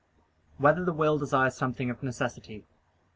[0.57, 2.65] 1] Whether the Will Desires Something of Necessity?